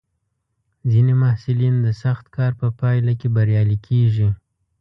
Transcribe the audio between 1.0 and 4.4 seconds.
محصلین د سخت کار په پایله کې بریالي کېږي.